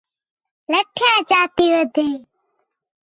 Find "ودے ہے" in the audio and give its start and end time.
1.73-2.17